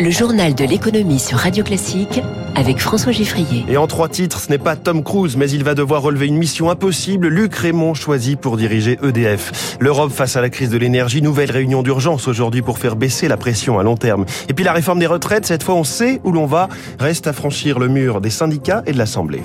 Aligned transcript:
Le 0.00 0.10
journal 0.10 0.54
de 0.54 0.64
l'économie 0.64 1.18
sur 1.18 1.38
Radio 1.38 1.64
Classique 1.64 2.20
avec 2.54 2.78
François 2.78 3.10
Giffrier. 3.10 3.64
Et 3.68 3.76
en 3.76 3.88
trois 3.88 4.08
titres, 4.08 4.38
ce 4.38 4.48
n'est 4.48 4.58
pas 4.58 4.76
Tom 4.76 5.02
Cruise, 5.02 5.36
mais 5.36 5.50
il 5.50 5.64
va 5.64 5.74
devoir 5.74 6.02
relever 6.02 6.26
une 6.26 6.36
mission 6.36 6.70
impossible. 6.70 7.26
Luc 7.26 7.52
Raymond 7.54 7.94
choisi 7.94 8.36
pour 8.36 8.56
diriger 8.56 8.96
EDF. 9.02 9.76
L'Europe 9.80 10.12
face 10.12 10.36
à 10.36 10.40
la 10.40 10.50
crise 10.50 10.70
de 10.70 10.78
l'énergie, 10.78 11.20
nouvelle 11.20 11.50
réunion 11.50 11.82
d'urgence 11.82 12.28
aujourd'hui 12.28 12.62
pour 12.62 12.78
faire 12.78 12.94
baisser 12.94 13.26
la 13.26 13.36
pression 13.36 13.80
à 13.80 13.82
long 13.82 13.96
terme. 13.96 14.24
Et 14.48 14.54
puis 14.54 14.64
la 14.64 14.72
réforme 14.72 15.00
des 15.00 15.06
retraites, 15.06 15.46
cette 15.46 15.64
fois 15.64 15.74
on 15.74 15.84
sait 15.84 16.20
où 16.22 16.30
l'on 16.30 16.46
va. 16.46 16.68
Reste 17.00 17.26
à 17.26 17.32
franchir 17.32 17.80
le 17.80 17.88
mur 17.88 18.20
des 18.20 18.30
syndicats 18.30 18.82
et 18.86 18.92
de 18.92 18.98
l'Assemblée. 18.98 19.42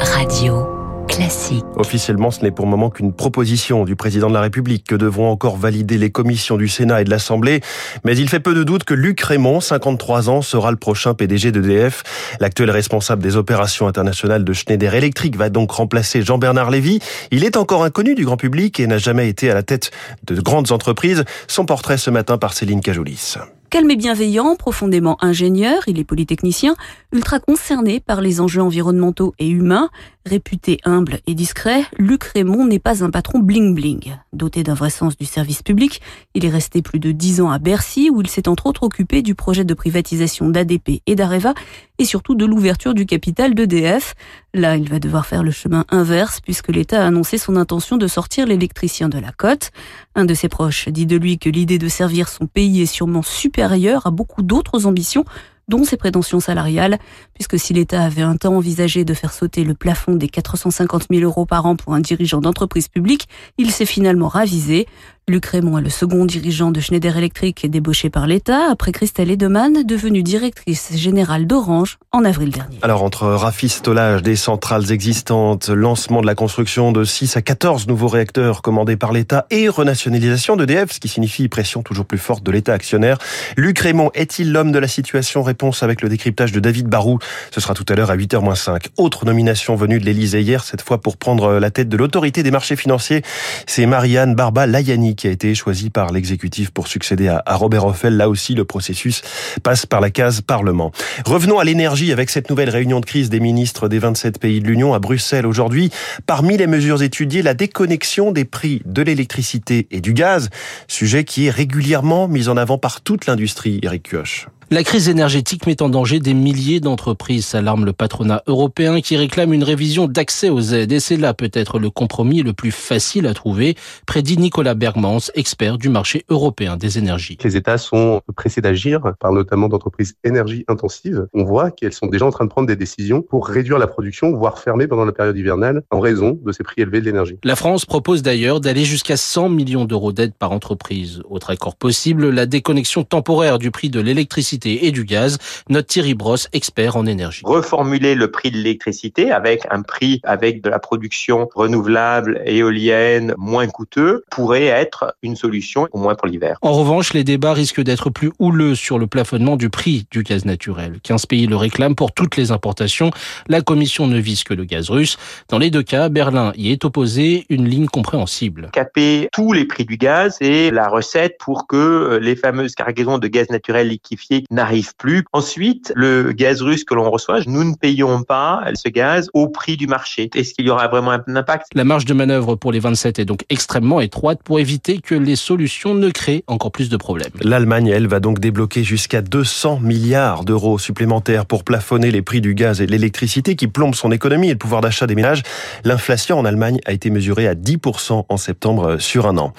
Radio. 0.00 0.73
Classique. 1.14 1.64
Officiellement, 1.76 2.32
ce 2.32 2.42
n'est 2.42 2.50
pour 2.50 2.64
le 2.64 2.70
moment 2.72 2.90
qu'une 2.90 3.12
proposition 3.12 3.84
du 3.84 3.94
président 3.94 4.28
de 4.28 4.34
la 4.34 4.40
République 4.40 4.84
que 4.84 4.96
devront 4.96 5.30
encore 5.30 5.56
valider 5.56 5.96
les 5.96 6.10
commissions 6.10 6.56
du 6.56 6.66
Sénat 6.66 7.02
et 7.02 7.04
de 7.04 7.10
l'Assemblée. 7.10 7.60
Mais 8.04 8.16
il 8.16 8.28
fait 8.28 8.40
peu 8.40 8.52
de 8.52 8.64
doute 8.64 8.82
que 8.82 8.94
Luc 8.94 9.20
Raymond, 9.20 9.60
53 9.60 10.28
ans, 10.28 10.42
sera 10.42 10.72
le 10.72 10.76
prochain 10.76 11.14
PDG 11.14 11.52
d'EDF. 11.52 12.02
L'actuel 12.40 12.68
responsable 12.72 13.22
des 13.22 13.36
opérations 13.36 13.86
internationales 13.86 14.42
de 14.42 14.52
Schneider 14.52 14.92
Electric 14.92 15.36
va 15.36 15.50
donc 15.50 15.70
remplacer 15.70 16.22
Jean-Bernard 16.22 16.70
Lévy. 16.70 16.98
Il 17.30 17.44
est 17.44 17.56
encore 17.56 17.84
inconnu 17.84 18.16
du 18.16 18.24
grand 18.24 18.36
public 18.36 18.80
et 18.80 18.88
n'a 18.88 18.98
jamais 18.98 19.28
été 19.28 19.48
à 19.48 19.54
la 19.54 19.62
tête 19.62 19.92
de 20.26 20.40
grandes 20.40 20.72
entreprises. 20.72 21.24
Son 21.46 21.64
portrait 21.64 21.96
ce 21.96 22.10
matin 22.10 22.38
par 22.38 22.54
Céline 22.54 22.80
Cajolis. 22.80 23.36
Calme 23.74 23.90
et 23.90 23.96
bienveillant, 23.96 24.54
profondément 24.54 25.16
ingénieur, 25.20 25.82
il 25.88 25.98
est 25.98 26.04
polytechnicien, 26.04 26.76
ultra 27.12 27.40
concerné 27.40 27.98
par 27.98 28.20
les 28.20 28.40
enjeux 28.40 28.62
environnementaux 28.62 29.34
et 29.40 29.48
humains, 29.48 29.90
réputé 30.26 30.78
humble 30.84 31.20
et 31.26 31.34
discret, 31.34 31.84
Luc 31.98 32.24
Raymond 32.24 32.66
n'est 32.66 32.78
pas 32.78 33.04
un 33.04 33.10
patron 33.10 33.40
bling-bling. 33.40 34.16
Doté 34.32 34.62
d'un 34.62 34.74
vrai 34.74 34.90
sens 34.90 35.16
du 35.16 35.26
service 35.26 35.62
public, 35.62 36.00
il 36.34 36.44
est 36.44 36.50
resté 36.50 36.80
plus 36.80 36.98
de 36.98 37.12
dix 37.12 37.40
ans 37.40 37.50
à 37.50 37.58
Bercy 37.58 38.08
où 38.10 38.20
il 38.22 38.28
s'est 38.28 38.48
entre 38.48 38.66
autres 38.66 38.84
occupé 38.84 39.22
du 39.22 39.34
projet 39.34 39.64
de 39.64 39.74
privatisation 39.74 40.48
d'ADP 40.48 41.02
et 41.06 41.14
d'Areva 41.14 41.54
et 41.98 42.04
surtout 42.04 42.34
de 42.34 42.46
l'ouverture 42.46 42.94
du 42.94 43.04
capital 43.06 43.54
d'EDF. 43.54 44.14
Là, 44.54 44.76
il 44.76 44.88
va 44.88 44.98
devoir 44.98 45.26
faire 45.26 45.42
le 45.42 45.50
chemin 45.50 45.84
inverse 45.90 46.40
puisque 46.40 46.68
l'État 46.68 47.04
a 47.04 47.06
annoncé 47.06 47.36
son 47.38 47.56
intention 47.56 47.96
de 47.96 48.06
sortir 48.06 48.46
l'électricien 48.46 49.08
de 49.08 49.18
la 49.18 49.30
côte. 49.30 49.70
Un 50.14 50.24
de 50.24 50.34
ses 50.34 50.48
proches 50.48 50.88
dit 50.88 51.06
de 51.06 51.16
lui 51.16 51.38
que 51.38 51.50
l'idée 51.50 51.78
de 51.78 51.88
servir 51.88 52.28
son 52.28 52.46
pays 52.46 52.80
est 52.80 52.86
sûrement 52.86 53.22
supérieure 53.22 54.06
à 54.06 54.10
beaucoup 54.10 54.42
d'autres 54.42 54.86
ambitions 54.86 55.24
dont 55.68 55.84
ses 55.84 55.96
prétentions 55.96 56.40
salariales, 56.40 56.98
puisque 57.34 57.58
si 57.58 57.72
l'État 57.72 58.02
avait 58.02 58.22
un 58.22 58.36
temps 58.36 58.56
envisagé 58.56 59.04
de 59.04 59.14
faire 59.14 59.32
sauter 59.32 59.64
le 59.64 59.74
plafond 59.74 60.14
des 60.14 60.28
450 60.28 61.06
000 61.10 61.22
euros 61.22 61.46
par 61.46 61.66
an 61.66 61.76
pour 61.76 61.94
un 61.94 62.00
dirigeant 62.00 62.40
d'entreprise 62.40 62.88
publique, 62.88 63.28
il 63.58 63.70
s'est 63.70 63.86
finalement 63.86 64.28
ravisé. 64.28 64.86
Luc 65.26 65.46
Raymond 65.46 65.78
est 65.78 65.80
le 65.80 65.88
second 65.88 66.26
dirigeant 66.26 66.70
de 66.70 66.80
Schneider 66.80 67.16
Electric 67.16 67.70
débauché 67.70 68.10
par 68.10 68.26
l'État 68.26 68.68
après 68.70 68.92
Christelle 68.92 69.30
Edeman, 69.30 69.82
devenue 69.82 70.22
directrice 70.22 70.94
générale 70.98 71.46
d'Orange 71.46 71.96
en 72.12 72.26
avril 72.26 72.50
dernier. 72.50 72.76
Alors 72.82 73.02
entre 73.02 73.28
rafistolage 73.28 74.22
des 74.22 74.36
centrales 74.36 74.92
existantes, 74.92 75.70
lancement 75.70 76.20
de 76.20 76.26
la 76.26 76.34
construction 76.34 76.92
de 76.92 77.04
6 77.04 77.38
à 77.38 77.40
14 77.40 77.86
nouveaux 77.86 78.08
réacteurs 78.08 78.60
commandés 78.60 78.98
par 78.98 79.14
l'État 79.14 79.46
et 79.48 79.66
renationalisation 79.70 80.56
d'EDF, 80.56 80.92
ce 80.92 81.00
qui 81.00 81.08
signifie 81.08 81.48
pression 81.48 81.82
toujours 81.82 82.04
plus 82.04 82.18
forte 82.18 82.44
de 82.44 82.50
l'État 82.50 82.74
actionnaire, 82.74 83.16
Luc 83.56 83.78
Raymond 83.78 84.10
est-il 84.12 84.52
l'homme 84.52 84.72
de 84.72 84.78
la 84.78 84.88
situation? 84.88 85.42
Réponse 85.42 85.82
avec 85.82 86.02
le 86.02 86.10
décryptage 86.10 86.52
de 86.52 86.60
David 86.60 86.88
Barou. 86.88 87.18
Ce 87.50 87.62
sera 87.62 87.72
tout 87.72 87.86
à 87.88 87.94
l'heure 87.94 88.10
à 88.10 88.16
8h-5. 88.18 88.88
Autre 88.98 89.24
nomination 89.24 89.74
venue 89.74 89.98
de 89.98 90.04
l'Élysée 90.04 90.42
hier, 90.42 90.64
cette 90.64 90.82
fois 90.82 91.00
pour 91.00 91.16
prendre 91.16 91.54
la 91.54 91.70
tête 91.70 91.88
de 91.88 91.96
l'autorité 91.96 92.42
des 92.42 92.50
marchés 92.50 92.76
financiers, 92.76 93.22
c'est 93.66 93.86
Marianne 93.86 94.34
Barba 94.34 94.66
Layani 94.66 95.13
qui 95.14 95.26
a 95.26 95.30
été 95.30 95.54
choisi 95.54 95.90
par 95.90 96.12
l'exécutif 96.12 96.70
pour 96.70 96.88
succéder 96.88 97.28
à 97.28 97.54
Robert 97.56 97.86
Hoffel. 97.86 98.16
Là 98.16 98.28
aussi, 98.28 98.54
le 98.54 98.64
processus 98.64 99.22
passe 99.62 99.86
par 99.86 100.00
la 100.00 100.10
case 100.10 100.40
Parlement. 100.40 100.92
Revenons 101.24 101.58
à 101.58 101.64
l'énergie 101.64 102.12
avec 102.12 102.30
cette 102.30 102.50
nouvelle 102.50 102.70
réunion 102.70 103.00
de 103.00 103.06
crise 103.06 103.30
des 103.30 103.40
ministres 103.40 103.88
des 103.88 103.98
27 103.98 104.38
pays 104.38 104.60
de 104.60 104.66
l'Union 104.66 104.94
à 104.94 104.98
Bruxelles 104.98 105.46
aujourd'hui. 105.46 105.90
Parmi 106.26 106.56
les 106.56 106.66
mesures 106.66 107.02
étudiées, 107.02 107.42
la 107.42 107.54
déconnexion 107.54 108.32
des 108.32 108.44
prix 108.44 108.82
de 108.84 109.02
l'électricité 109.02 109.86
et 109.90 110.00
du 110.00 110.12
gaz, 110.12 110.50
sujet 110.88 111.24
qui 111.24 111.46
est 111.46 111.50
régulièrement 111.50 112.28
mis 112.28 112.48
en 112.48 112.56
avant 112.56 112.78
par 112.78 113.00
toute 113.00 113.26
l'industrie, 113.26 113.80
Eric 113.82 114.10
Kioch. 114.10 114.48
La 114.74 114.82
crise 114.82 115.08
énergétique 115.08 115.68
met 115.68 115.82
en 115.82 115.88
danger 115.88 116.18
des 116.18 116.34
milliers 116.34 116.80
d'entreprises, 116.80 117.46
s'alarme 117.46 117.84
le 117.84 117.92
patronat 117.92 118.42
européen 118.48 119.00
qui 119.00 119.16
réclame 119.16 119.52
une 119.52 119.62
révision 119.62 120.08
d'accès 120.08 120.48
aux 120.48 120.74
aides. 120.74 120.90
Et 120.90 120.98
c'est 120.98 121.16
là 121.16 121.32
peut-être 121.32 121.78
le 121.78 121.90
compromis 121.90 122.42
le 122.42 122.54
plus 122.54 122.72
facile 122.72 123.28
à 123.28 123.34
trouver, 123.34 123.76
prédit 124.04 124.36
Nicolas 124.36 124.74
Bergmans, 124.74 125.30
expert 125.36 125.78
du 125.78 125.88
marché 125.88 126.24
européen 126.28 126.76
des 126.76 126.98
énergies. 126.98 127.38
Les 127.44 127.56
États 127.56 127.78
sont 127.78 128.20
pressés 128.34 128.60
d'agir, 128.62 129.12
par 129.20 129.30
notamment 129.30 129.68
d'entreprises 129.68 130.16
énergie 130.24 130.64
intensives. 130.66 131.28
On 131.34 131.44
voit 131.44 131.70
qu'elles 131.70 131.92
sont 131.92 132.08
déjà 132.08 132.26
en 132.26 132.32
train 132.32 132.44
de 132.44 132.50
prendre 132.50 132.66
des 132.66 132.74
décisions 132.74 133.22
pour 133.22 133.46
réduire 133.46 133.78
la 133.78 133.86
production, 133.86 134.36
voire 134.36 134.58
fermer 134.58 134.88
pendant 134.88 135.04
la 135.04 135.12
période 135.12 135.36
hivernale, 135.36 135.82
en 135.92 136.00
raison 136.00 136.36
de 136.44 136.50
ces 136.50 136.64
prix 136.64 136.82
élevés 136.82 137.00
de 137.00 137.04
l'énergie. 137.04 137.38
La 137.44 137.54
France 137.54 137.86
propose 137.86 138.22
d'ailleurs 138.22 138.60
d'aller 138.60 138.84
jusqu'à 138.84 139.16
100 139.16 139.50
millions 139.50 139.84
d'euros 139.84 140.10
d'aide 140.10 140.34
par 140.34 140.50
entreprise. 140.50 141.22
Autre 141.30 141.50
accord 141.50 141.76
possible, 141.76 142.30
la 142.30 142.46
déconnexion 142.46 143.04
temporaire 143.04 143.60
du 143.60 143.70
prix 143.70 143.88
de 143.88 144.00
l'électricité 144.00 144.63
et 144.72 144.90
du 144.90 145.04
gaz. 145.04 145.38
Notre 145.68 145.88
Thierry 145.88 146.14
Brosse, 146.14 146.48
expert 146.52 146.96
en 146.96 147.06
énergie. 147.06 147.42
Reformuler 147.44 148.14
le 148.14 148.30
prix 148.30 148.50
de 148.50 148.56
l'électricité 148.56 149.30
avec 149.30 149.62
un 149.70 149.82
prix 149.82 150.20
avec 150.24 150.62
de 150.62 150.70
la 150.70 150.78
production 150.78 151.48
renouvelable, 151.54 152.42
éolienne, 152.46 153.34
moins 153.38 153.66
coûteux, 153.66 154.24
pourrait 154.30 154.66
être 154.66 155.14
une 155.22 155.36
solution, 155.36 155.88
au 155.92 155.98
moins 155.98 156.14
pour 156.14 156.26
l'hiver. 156.26 156.58
En 156.62 156.72
revanche, 156.72 157.12
les 157.12 157.24
débats 157.24 157.52
risquent 157.52 157.82
d'être 157.82 158.10
plus 158.10 158.32
houleux 158.38 158.74
sur 158.74 158.98
le 158.98 159.06
plafonnement 159.06 159.56
du 159.56 159.70
prix 159.70 160.06
du 160.10 160.22
gaz 160.22 160.44
naturel. 160.44 160.98
15 161.02 161.26
pays 161.26 161.46
le 161.46 161.56
réclament 161.56 161.94
pour 161.94 162.12
toutes 162.12 162.36
les 162.36 162.50
importations. 162.50 163.10
La 163.48 163.60
Commission 163.60 164.06
ne 164.06 164.18
vise 164.18 164.44
que 164.44 164.54
le 164.54 164.64
gaz 164.64 164.90
russe. 164.90 165.16
Dans 165.48 165.58
les 165.58 165.70
deux 165.70 165.82
cas, 165.82 166.08
Berlin 166.08 166.52
y 166.56 166.70
est 166.70 166.84
opposé, 166.84 167.46
une 167.48 167.68
ligne 167.68 167.86
compréhensible. 167.86 168.70
Caper 168.72 169.28
tous 169.32 169.52
les 169.52 169.64
prix 169.64 169.84
du 169.84 169.96
gaz 169.96 170.38
est 170.40 170.70
la 170.72 170.88
recette 170.88 171.36
pour 171.38 171.66
que 171.66 172.18
les 172.20 172.36
fameuses 172.36 172.74
cargaisons 172.74 173.18
de 173.18 173.28
gaz 173.28 173.48
naturel 173.50 173.88
liquéfié 173.88 174.43
n'arrive 174.50 174.92
plus. 174.96 175.24
Ensuite, 175.32 175.92
le 175.94 176.32
gaz 176.32 176.62
russe 176.62 176.84
que 176.84 176.94
l'on 176.94 177.10
reçoit, 177.10 177.40
nous 177.46 177.64
ne 177.64 177.74
payons 177.74 178.22
pas 178.22 178.62
ce 178.74 178.88
gaz 178.88 179.30
au 179.34 179.48
prix 179.48 179.76
du 179.76 179.86
marché. 179.86 180.30
Est-ce 180.34 180.54
qu'il 180.54 180.66
y 180.66 180.70
aura 180.70 180.88
vraiment 180.88 181.12
un 181.12 181.36
impact? 181.36 181.66
La 181.74 181.84
marge 181.84 182.04
de 182.04 182.14
manœuvre 182.14 182.54
pour 182.56 182.72
les 182.72 182.80
27 182.80 183.18
est 183.18 183.24
donc 183.24 183.44
extrêmement 183.50 184.00
étroite 184.00 184.40
pour 184.44 184.60
éviter 184.60 184.98
que 184.98 185.14
les 185.14 185.36
solutions 185.36 185.94
ne 185.94 186.10
créent 186.10 186.44
encore 186.46 186.72
plus 186.72 186.88
de 186.88 186.96
problèmes. 186.96 187.32
L'Allemagne, 187.40 187.88
elle, 187.88 188.06
va 188.06 188.20
donc 188.20 188.38
débloquer 188.38 188.84
jusqu'à 188.84 189.22
200 189.22 189.80
milliards 189.80 190.44
d'euros 190.44 190.78
supplémentaires 190.78 191.46
pour 191.46 191.64
plafonner 191.64 192.10
les 192.10 192.22
prix 192.22 192.40
du 192.40 192.54
gaz 192.54 192.80
et 192.80 192.86
de 192.86 192.90
l'électricité 192.90 193.56
qui 193.56 193.68
plombent 193.68 193.94
son 193.94 194.12
économie 194.12 194.48
et 194.48 194.52
le 194.52 194.58
pouvoir 194.58 194.80
d'achat 194.80 195.06
des 195.06 195.14
ménages. 195.14 195.42
L'inflation 195.84 196.38
en 196.38 196.44
Allemagne 196.44 196.78
a 196.86 196.92
été 196.92 197.10
mesurée 197.10 197.46
à 197.46 197.54
10% 197.54 198.24
en 198.28 198.36
septembre 198.36 198.98
sur 198.98 199.26
un 199.26 199.38
an. 199.38 199.52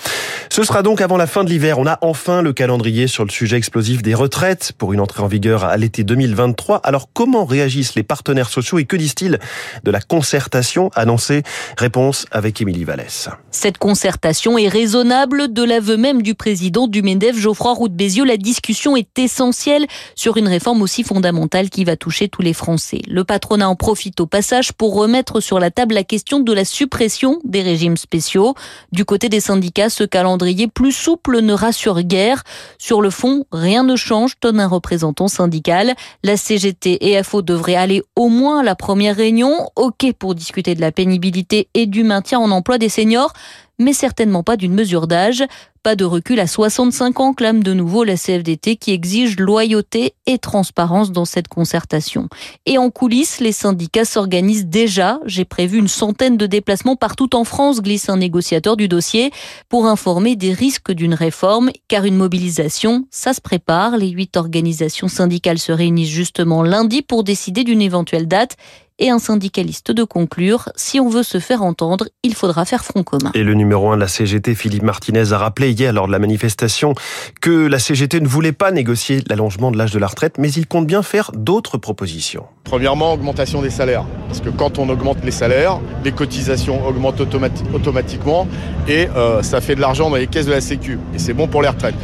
Ce 0.49 0.63
sera 0.63 0.83
donc 0.83 1.01
avant 1.01 1.17
la 1.17 1.27
fin 1.27 1.43
de 1.43 1.49
l'hiver. 1.49 1.79
On 1.79 1.87
a 1.87 1.97
enfin 2.01 2.41
le 2.41 2.53
calendrier 2.53 3.07
sur 3.07 3.25
le 3.25 3.31
sujet 3.31 3.57
explosif 3.57 4.01
des 4.01 4.13
retraites 4.13 4.73
pour 4.77 4.93
une 4.93 4.99
entrée 4.99 5.23
en 5.23 5.27
vigueur 5.27 5.63
à 5.63 5.77
l'été 5.77 6.03
2023. 6.03 6.77
Alors 6.77 7.09
comment 7.13 7.45
réagissent 7.45 7.95
les 7.95 8.03
partenaires 8.03 8.49
sociaux 8.49 8.79
et 8.79 8.85
que 8.85 8.95
disent-ils 8.95 9.39
de 9.83 9.91
la 9.91 10.01
concertation 10.01 10.89
annoncée? 10.95 11.43
Réponse 11.77 12.25
avec 12.31 12.61
Émilie 12.61 12.83
Vallès. 12.83 13.29
Cette 13.51 13.77
concertation 13.77 14.57
est 14.57 14.67
raisonnable. 14.67 15.51
De 15.51 15.63
l'aveu 15.63 15.97
même 15.97 16.21
du 16.21 16.35
président 16.35 16.87
du 16.87 17.01
MEDEF, 17.01 17.37
Geoffroy 17.37 17.73
Roux 17.73 17.89
Bézieux, 17.89 18.25
la 18.25 18.37
discussion 18.37 18.95
est 18.97 19.17
essentielle 19.17 19.87
sur 20.15 20.37
une 20.37 20.47
réforme 20.47 20.81
aussi 20.81 21.03
fondamentale 21.03 21.69
qui 21.69 21.85
va 21.85 21.95
toucher 21.95 22.27
tous 22.27 22.41
les 22.41 22.53
Français. 22.53 23.01
Le 23.07 23.23
patronat 23.23 23.69
en 23.69 23.75
profite 23.75 24.19
au 24.19 24.27
passage 24.27 24.73
pour 24.73 24.95
remettre 24.95 25.39
sur 25.39 25.59
la 25.59 25.71
table 25.71 25.95
la 25.95 26.03
question 26.03 26.39
de 26.39 26.53
la 26.53 26.65
suppression 26.65 27.39
des 27.43 27.61
régimes 27.61 27.97
spéciaux. 27.97 28.55
Du 28.91 29.05
côté 29.05 29.29
des 29.29 29.39
syndicats, 29.39 29.89
ce 29.89 30.03
calendrier 30.03 30.67
plus 30.67 30.91
souple 30.91 31.39
ne 31.39 31.53
rassure 31.53 32.01
guère. 32.01 32.43
Sur 32.77 33.01
le 33.01 33.09
fond, 33.09 33.45
rien 33.51 33.83
ne 33.83 33.95
change, 33.95 34.33
tonne 34.39 34.64
un 34.65 34.67
représentant 34.67 35.27
syndical. 35.27 35.93
La 36.23 36.35
CGT 36.35 37.09
et 37.09 37.23
FO 37.23 37.41
devraient 37.41 37.75
aller 37.75 38.03
au 38.15 38.27
moins 38.27 38.59
à 38.59 38.63
la 38.63 38.75
première 38.75 39.15
réunion. 39.15 39.69
OK 39.75 40.11
pour 40.19 40.35
discuter 40.35 40.75
de 40.75 40.81
la 40.81 40.91
pénibilité 40.91 41.69
et 41.73 41.85
du 41.85 42.03
maintien 42.03 42.39
en 42.39 42.51
emploi 42.51 42.77
des 42.77 42.89
seniors 42.89 43.33
mais 43.79 43.93
certainement 43.93 44.43
pas 44.43 44.57
d'une 44.57 44.73
mesure 44.73 45.07
d'âge. 45.07 45.43
Pas 45.85 45.95
de 45.95 46.03
recul 46.03 46.39
à 46.39 46.47
65 46.47 47.19
ans, 47.19 47.33
clame 47.35 47.61
de 47.61 47.71
nouveau 47.71 48.03
la 48.03 48.17
CFDT 48.17 48.75
qui 48.75 48.91
exige 48.91 49.37
loyauté 49.39 50.15
et 50.25 50.39
transparence 50.39 51.11
dans 51.11 51.25
cette 51.25 51.47
concertation. 51.47 52.27
Et 52.65 52.79
en 52.79 52.89
coulisses, 52.89 53.39
les 53.39 53.51
syndicats 53.51 54.03
s'organisent 54.03 54.65
déjà. 54.65 55.19
J'ai 55.27 55.45
prévu 55.45 55.77
une 55.77 55.87
centaine 55.87 56.37
de 56.37 56.47
déplacements 56.47 56.95
partout 56.95 57.35
en 57.35 57.43
France, 57.43 57.83
glisse 57.83 58.09
un 58.09 58.17
négociateur 58.17 58.77
du 58.77 58.87
dossier, 58.87 59.29
pour 59.69 59.85
informer 59.85 60.35
des 60.35 60.53
risques 60.53 60.91
d'une 60.91 61.13
réforme, 61.13 61.69
car 61.87 62.05
une 62.05 62.17
mobilisation, 62.17 63.05
ça 63.11 63.33
se 63.33 63.41
prépare. 63.41 63.95
Les 63.95 64.09
huit 64.09 64.37
organisations 64.37 65.07
syndicales 65.07 65.59
se 65.59 65.71
réunissent 65.71 66.09
justement 66.09 66.63
lundi 66.63 67.03
pour 67.03 67.23
décider 67.23 67.63
d'une 67.63 67.83
éventuelle 67.83 68.27
date 68.27 68.57
et 68.97 69.09
un 69.09 69.19
syndicaliste 69.19 69.91
de 69.91 70.03
conclure, 70.03 70.69
si 70.75 70.99
on 70.99 71.09
veut 71.09 71.23
se 71.23 71.39
faire 71.39 71.63
entendre, 71.63 72.05
il 72.23 72.33
faudra 72.33 72.65
faire 72.65 72.85
front 72.85 73.03
commun. 73.03 73.31
Et 73.33 73.43
le 73.43 73.53
numéro 73.53 73.91
1 73.91 73.95
de 73.95 74.01
la 74.01 74.07
CGT, 74.07 74.55
Philippe 74.55 74.83
Martinez, 74.83 75.33
a 75.33 75.37
rappelé 75.37 75.69
lors 75.75 76.07
de 76.07 76.11
la 76.11 76.19
manifestation 76.19 76.93
que 77.41 77.67
la 77.67 77.79
CGT 77.79 78.21
ne 78.21 78.27
voulait 78.27 78.51
pas 78.51 78.71
négocier 78.71 79.21
l'allongement 79.29 79.71
de 79.71 79.77
l'âge 79.77 79.91
de 79.91 79.99
la 79.99 80.07
retraite, 80.07 80.37
mais 80.37 80.51
il 80.51 80.67
compte 80.67 80.87
bien 80.87 81.03
faire 81.03 81.31
d'autres 81.33 81.77
propositions. 81.77 82.45
Premièrement, 82.63 83.13
augmentation 83.13 83.61
des 83.61 83.69
salaires. 83.69 84.05
Parce 84.27 84.41
que 84.41 84.49
quand 84.49 84.79
on 84.79 84.89
augmente 84.89 85.17
les 85.23 85.31
salaires, 85.31 85.79
les 86.03 86.11
cotisations 86.11 86.85
augmentent 86.87 87.21
automatiquement 87.21 88.47
et 88.87 89.07
euh, 89.15 89.43
ça 89.43 89.61
fait 89.61 89.75
de 89.75 89.81
l'argent 89.81 90.09
dans 90.09 90.15
les 90.15 90.27
caisses 90.27 90.47
de 90.47 90.51
la 90.51 90.61
Sécu. 90.61 90.97
Et 91.13 91.19
c'est 91.19 91.33
bon 91.33 91.47
pour 91.47 91.61
les 91.61 91.69
retraites 91.69 91.95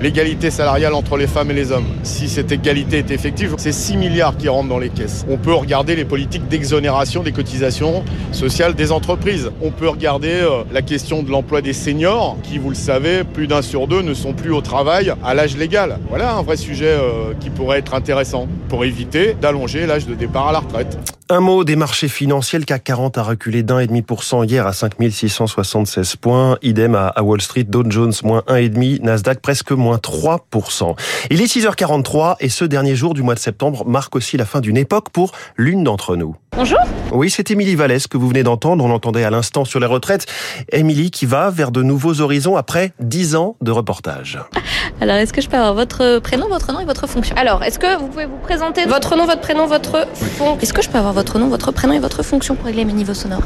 l'égalité 0.00 0.50
salariale 0.50 0.94
entre 0.94 1.16
les 1.16 1.26
femmes 1.26 1.50
et 1.50 1.54
les 1.54 1.72
hommes. 1.72 1.86
Si 2.02 2.28
cette 2.28 2.52
égalité 2.52 2.98
est 2.98 3.10
effective, 3.10 3.54
c'est 3.58 3.72
6 3.72 3.96
milliards 3.96 4.36
qui 4.36 4.48
rentrent 4.48 4.68
dans 4.68 4.78
les 4.78 4.90
caisses. 4.90 5.26
On 5.28 5.36
peut 5.38 5.52
regarder 5.52 5.96
les 5.96 6.04
politiques 6.04 6.46
d'exonération 6.48 7.22
des 7.22 7.32
cotisations 7.32 8.04
sociales 8.32 8.74
des 8.74 8.92
entreprises. 8.92 9.50
On 9.60 9.70
peut 9.70 9.88
regarder 9.88 10.28
euh, 10.28 10.62
la 10.72 10.82
question 10.82 11.22
de 11.22 11.30
l'emploi 11.30 11.62
des 11.62 11.72
seniors, 11.72 12.36
qui, 12.42 12.58
vous 12.58 12.70
le 12.70 12.74
savez, 12.74 13.17
plus 13.24 13.46
d'un 13.46 13.62
sur 13.62 13.86
deux 13.86 14.02
ne 14.02 14.14
sont 14.14 14.32
plus 14.32 14.52
au 14.52 14.60
travail 14.60 15.12
à 15.24 15.34
l'âge 15.34 15.56
légal. 15.56 15.98
Voilà 16.08 16.34
un 16.34 16.42
vrai 16.42 16.56
sujet 16.56 16.96
euh, 16.98 17.34
qui 17.40 17.50
pourrait 17.50 17.78
être 17.78 17.94
intéressant 17.94 18.46
pour 18.68 18.84
éviter 18.84 19.34
d'allonger 19.34 19.86
l'âge 19.86 20.06
de 20.06 20.14
départ 20.14 20.48
à 20.48 20.52
la 20.52 20.60
retraite. 20.60 21.17
Un 21.30 21.40
mot 21.40 21.62
des 21.62 21.76
marchés 21.76 22.08
financiers. 22.08 22.58
Le 22.58 22.64
CAC 22.64 22.84
40 22.84 23.18
a 23.18 23.22
reculé 23.22 23.62
d'un 23.62 23.80
et 23.80 23.86
demi 23.86 24.00
pour 24.00 24.24
cent 24.24 24.44
hier 24.44 24.66
à 24.66 24.72
5676 24.72 26.16
points. 26.16 26.56
Idem 26.62 26.94
à 26.94 27.22
Wall 27.22 27.42
Street, 27.42 27.64
Dow 27.64 27.84
Jones 27.86 28.14
moins 28.22 28.42
un 28.46 28.56
et 28.56 28.70
demi, 28.70 28.98
Nasdaq 29.02 29.40
presque 29.40 29.72
moins 29.72 29.98
3%. 29.98 30.96
Il 31.28 31.42
est 31.42 31.54
6h43 31.54 32.36
et 32.40 32.48
ce 32.48 32.64
dernier 32.64 32.96
jour 32.96 33.12
du 33.12 33.22
mois 33.22 33.34
de 33.34 33.40
septembre 33.40 33.84
marque 33.86 34.16
aussi 34.16 34.38
la 34.38 34.46
fin 34.46 34.60
d'une 34.60 34.78
époque 34.78 35.10
pour 35.10 35.32
l'une 35.58 35.84
d'entre 35.84 36.16
nous. 36.16 36.34
Bonjour. 36.56 36.78
Oui, 37.12 37.28
c'est 37.30 37.50
Émilie 37.50 37.74
Vallès 37.74 38.06
que 38.06 38.16
vous 38.16 38.28
venez 38.28 38.42
d'entendre. 38.42 38.82
On 38.82 38.88
l'entendait 38.88 39.22
à 39.22 39.30
l'instant 39.30 39.66
sur 39.66 39.80
les 39.80 39.86
retraites. 39.86 40.26
Émilie 40.72 41.10
qui 41.10 41.26
va 41.26 41.50
vers 41.50 41.70
de 41.70 41.82
nouveaux 41.82 42.20
horizons 42.20 42.56
après 42.56 42.92
10 43.00 43.36
ans 43.36 43.56
de 43.60 43.70
reportage. 43.70 44.38
Alors, 45.00 45.16
est-ce 45.16 45.32
que 45.32 45.40
je 45.40 45.48
peux 45.48 45.56
avoir 45.56 45.74
votre 45.74 46.18
prénom, 46.18 46.48
votre 46.48 46.72
nom 46.72 46.80
et 46.80 46.84
votre 46.84 47.06
fonction? 47.06 47.36
Alors, 47.36 47.62
est-ce 47.62 47.78
que 47.78 47.98
vous 47.98 48.08
pouvez 48.08 48.26
vous 48.26 48.38
présenter? 48.38 48.86
Votre 48.86 49.14
nom, 49.14 49.26
votre 49.26 49.40
prénom, 49.40 49.66
votre 49.66 50.08
fonction? 50.14 50.58
Est-ce 50.60 50.72
que 50.72 50.82
je 50.82 50.88
peux 50.88 50.98
avoir 50.98 51.14
votre 51.18 51.40
nom, 51.40 51.48
votre 51.48 51.72
prénom 51.72 51.94
et 51.94 51.98
votre 51.98 52.22
fonction 52.22 52.54
pour 52.54 52.66
régler 52.66 52.84
mes 52.84 52.92
niveaux 52.92 53.12
sonores 53.12 53.42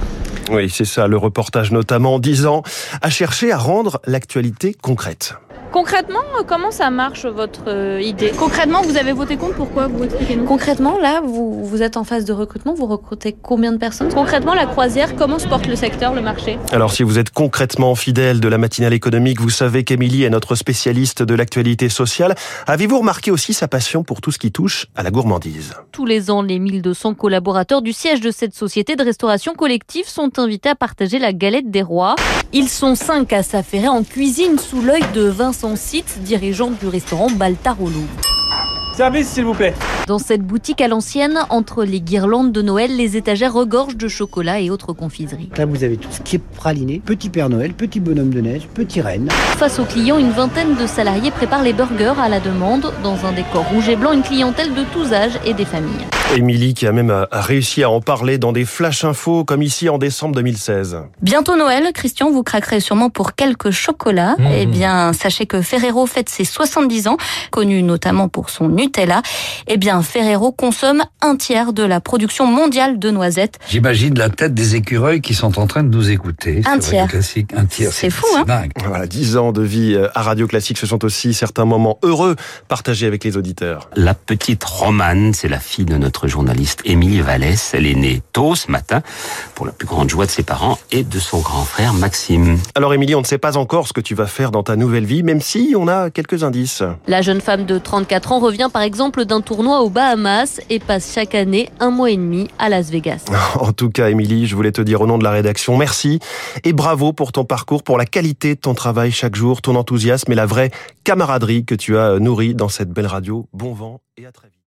Oui, 0.51 0.69
c'est 0.69 0.85
ça, 0.85 1.07
le 1.07 1.17
reportage 1.17 1.73
notamment 1.73 2.19
10 2.19 2.45
ans 2.45 2.63
à 3.01 3.09
chercher 3.09 3.51
à 3.51 3.57
rendre 3.57 3.99
l'actualité 4.07 4.75
concrète. 4.75 5.37
Concrètement, 5.73 6.19
euh, 6.39 6.43
comment 6.47 6.71
ça 6.71 6.91
marche 6.91 7.25
votre 7.25 7.63
euh, 7.69 7.99
idée? 7.99 8.31
Concrètement, 8.39 8.83
vous 8.83 8.99
avez 8.99 9.13
voté 9.13 9.39
contre 9.39 9.55
Pourquoi? 9.55 9.87
Vous 9.87 10.05
expliquez-nous. 10.05 10.45
Concrètement, 10.45 10.99
là, 10.99 11.23
vous, 11.25 11.65
vous 11.65 11.83
êtes 11.83 11.97
en 11.97 12.05
phase 12.05 12.27
de 12.27 12.35
recrutement. 12.35 12.75
Vous 12.75 12.85
recrutez 12.85 13.33
combien 13.33 13.73
de 13.73 13.79
personnes? 13.79 14.13
Concrètement, 14.13 14.53
la 14.53 14.67
croisière, 14.67 15.17
comment 15.17 15.39
se 15.39 15.49
porte 15.49 15.67
le 15.67 15.75
secteur, 15.75 16.13
le 16.13 16.21
marché? 16.21 16.59
Alors, 16.73 16.93
si 16.93 17.03
vous 17.03 17.19
êtes 17.19 17.31
concrètement 17.31 17.95
fidèle 17.95 18.39
de 18.41 18.49
la 18.49 18.59
matinale 18.59 18.93
économique, 18.93 19.41
vous 19.41 19.49
savez 19.49 19.83
qu'Émilie 19.83 20.25
est 20.25 20.31
notre 20.31 20.57
spécialiste 20.57 21.23
de 21.23 21.35
l'actualité 21.35 21.89
sociale. 21.89 22.35
Avez-vous 22.67 22.99
remarqué 22.99 23.31
aussi 23.31 23.55
sa 23.55 23.67
passion 23.67 24.05
pour 24.05 24.21
tout 24.21 24.31
ce 24.31 24.39
qui 24.39 24.53
touche 24.53 24.89
à 24.95 25.03
la 25.03 25.11
gourmandise? 25.11 25.73
Tous 25.91 26.05
les 26.05 26.31
ans, 26.31 26.43
les 26.43 26.59
1200 26.59 27.15
collaborateurs 27.15 27.81
du 27.81 27.95
siège 27.95 28.21
de 28.21 28.31
cette 28.31 28.55
société 28.55 28.95
de 28.95 29.03
restauration 29.03 29.55
collective 29.55 30.07
sont 30.07 30.39
invités 30.39 30.69
à 30.69 30.75
partager 30.75 31.19
la 31.19 31.33
galette 31.33 31.71
des 31.71 31.83
rois. 31.83 32.15
Ils 32.53 32.69
sont 32.69 32.95
cinq 32.95 33.33
à 33.33 33.43
s'affairer 33.43 33.89
en 33.89 34.03
cuisine 34.03 34.59
sous 34.59 34.83
l'œil 34.83 35.05
de 35.15 35.23
Vincent 35.23 35.62
son 35.63 35.77
site, 35.77 36.19
dirigeant 36.25 36.73
du 36.73 36.89
restaurant 36.89 37.31
Baltarolo. 37.31 38.01
Service, 38.97 39.29
s'il 39.29 39.45
vous 39.45 39.55
plaît. 39.55 39.75
Dans 40.09 40.19
cette 40.19 40.43
boutique 40.43 40.81
à 40.81 40.89
l'ancienne, 40.89 41.39
entre 41.51 41.85
les 41.85 42.01
guirlandes 42.01 42.51
de 42.51 42.63
Noël, 42.63 42.97
les 42.97 43.17
étagères 43.17 43.53
regorgent 43.53 43.97
de 43.97 44.09
chocolat 44.09 44.59
et 44.59 44.71
autres 44.71 44.93
confiseries. 44.93 45.51
Là, 45.57 45.65
vous 45.65 45.85
avez 45.85 45.99
tout 45.99 46.09
ce 46.11 46.21
qui 46.21 46.35
est 46.35 46.43
praliné, 46.57 47.01
petit 47.07 47.29
Père 47.29 47.49
Noël, 47.49 47.75
petit 47.75 48.01
bonhomme 48.01 48.35
de 48.35 48.41
neige, 48.41 48.67
petit 48.75 49.01
reine. 49.01 49.29
Face 49.31 49.79
aux 49.79 49.85
clients, 49.85 50.19
une 50.19 50.33
vingtaine 50.33 50.75
de 50.75 50.87
salariés 50.89 51.31
préparent 51.31 51.63
les 51.63 51.73
burgers 51.73 52.19
à 52.21 52.29
la 52.29 52.41
demande. 52.41 52.93
Dans 53.05 53.25
un 53.25 53.31
décor 53.31 53.65
rouge 53.73 53.89
et 53.89 53.95
blanc, 53.95 54.11
une 54.13 54.23
clientèle 54.23 54.75
de 54.75 54.83
tous 54.93 55.13
âges 55.13 55.39
et 55.47 55.55
des 55.55 55.65
familles. 55.65 56.07
Émilie 56.35 56.73
qui 56.73 56.87
a 56.87 56.93
même 56.93 57.11
euh, 57.11 57.27
réussi 57.31 57.83
à 57.83 57.91
en 57.91 58.01
parler 58.01 58.39
dans 58.39 58.53
des 58.53 58.65
flash 58.65 59.05
infos 59.05 59.45
comme 59.45 59.63
ici 59.63 59.91
en 59.91 59.99
décembre 59.99 60.35
2016. 60.37 60.99
Bientôt 61.21 61.57
Noël, 61.57 61.91
Christian, 61.93 62.31
vous 62.31 62.43
craquerez 62.43 62.81
sûrement 62.81 63.11
pour 63.11 63.35
quelques 63.35 63.71
chocolats. 63.71 64.37
Mmh. 64.39 64.47
Eh 64.55 64.67
bien, 64.67 65.13
sachez 65.13 65.45
que 65.45 65.61
Ferrero 65.61 66.07
fête 66.07 66.31
ses 66.31 66.45
70 66.45 67.09
ans, 67.09 67.17
connu 67.51 67.83
notamment 67.83 68.29
pour 68.29 68.49
son 68.49 68.69
Nutella. 68.69 69.21
Eh 69.67 69.77
bien, 69.77 70.03
Ferrero 70.03 70.53
consomme 70.53 71.03
un 71.21 71.37
tiers 71.37 71.75
de 71.75 71.83
la 71.83 72.01
production 72.01 72.47
mondiale 72.47 72.99
de 72.99 73.11
noisettes. 73.11 73.59
J'imagine 73.69 74.19
la 74.19 74.31
tête 74.31 74.55
des 74.55 74.75
écureuils 74.75 75.21
qui 75.21 75.35
sont 75.35 75.59
en 75.59 75.67
train 75.67 75.83
de 75.83 75.95
nous 75.95 76.11
écouter. 76.11 76.63
Un 76.65 76.79
tiers. 76.79 77.09
Classique. 77.09 77.53
Un 77.55 77.67
tiers. 77.67 77.93
C'est 77.93 78.11
fou, 78.11 78.27
hein 78.37 78.45
dingue. 78.47 78.73
Voilà, 78.87 79.07
10 79.07 79.37
ans 79.37 79.53
de 79.53 79.63
vie 79.63 79.95
euh, 79.95 80.09
à 80.15 80.23
Radio 80.23 80.47
Classique, 80.47 80.79
ce 80.79 80.87
sont 80.87 81.05
aussi 81.05 81.35
certains 81.35 81.67
moments 81.67 81.99
heureux 82.03 82.37
partagés 82.69 83.07
avec 83.07 83.23
les 83.25 83.37
auditeurs. 83.37 83.91
La 83.97 84.15
petite 84.15 84.65
Romane, 84.65 85.35
c'est 85.35 85.49
la 85.49 85.61
fille 85.61 85.85
de 85.85 85.97
notre 85.97 86.22
journaliste 86.29 86.81
Émilie 86.85 87.21
Vallès. 87.21 87.73
Elle 87.75 87.87
est 87.87 87.95
née 87.95 88.23
tôt 88.33 88.55
ce 88.55 88.71
matin, 88.71 89.03
pour 89.55 89.67
la 89.67 89.73
plus 89.73 89.87
grande 89.87 90.11
joie 90.11 90.27
de 90.27 90.31
ses 90.31 90.43
parents 90.43 90.79
et 90.91 91.05
de 91.05 91.19
son 91.19 91.41
grand 91.41 91.65
frère 91.65 91.95
Maxime. 91.95 92.59
Alors 92.75 92.95
Émilie, 92.95 93.15
on 93.15 93.21
ne 93.21 93.27
sait 93.27 93.39
pas 93.39 93.57
encore 93.57 93.89
ce 93.89 93.93
que 93.93 94.01
tu 94.01 94.15
vas 94.15 94.27
faire 94.27 94.51
dans 94.51 94.63
ta 94.63 94.77
nouvelle 94.77 95.05
vie, 95.05 95.23
même 95.23 95.41
si 95.41 95.75
on 95.77 95.89
a 95.89 96.11
quelques 96.11 96.45
indices. 96.45 96.83
La 97.07 97.23
jeune 97.23 97.41
femme 97.41 97.65
de 97.65 97.79
34 97.79 98.33
ans 98.33 98.39
revient 98.41 98.69
par 98.73 98.83
exemple 98.83 99.25
d'un 99.25 99.41
tournoi 99.41 99.81
aux 99.83 99.91
Bahamas 99.91 100.61
et 100.71 100.79
passe 100.79 101.13
chaque 101.13 101.35
année 101.35 101.71
un 101.81 101.91
mois 101.91 102.11
et 102.11 102.17
demi 102.17 102.49
à 102.59 102.69
Las 102.69 102.91
Vegas. 102.91 103.25
En 103.61 103.73
tout 103.73 103.91
cas, 103.91 104.09
Émilie, 104.09 104.47
je 104.47 104.57
voulais 104.57 104.73
te 104.73 104.83
dire 104.83 105.01
au 105.01 105.07
nom 105.07 105.19
de 105.19 105.25
la 105.25 105.31
rédaction, 105.31 105.77
merci 105.77 106.19
et 106.65 106.73
bravo 106.73 107.13
pour 107.13 107.33
ton 107.33 107.45
parcours, 107.45 107.83
pour 107.83 107.99
la 107.99 108.07
qualité 108.07 108.55
de 108.55 108.61
ton 108.61 108.75
travail 108.75 109.13
chaque 109.13 109.37
jour, 109.37 109.63
ton 109.63 109.77
enthousiasme 109.77 110.33
et 110.33 110.35
la 110.35 110.47
vraie 110.47 110.71
camaraderie 111.05 111.65
que 111.65 111.75
tu 111.75 111.97
as 111.99 112.19
nourrie 112.19 112.55
dans 112.55 112.69
cette 112.69 112.91
belle 112.91 113.07
radio. 113.07 113.47
Bon 113.53 113.73
vent 113.73 114.01
et 114.17 114.27
à 114.27 114.33
très 114.33 114.49
vite. 114.49 114.59